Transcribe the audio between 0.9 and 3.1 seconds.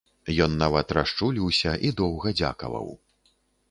расчуліўся і доўга дзякаваў.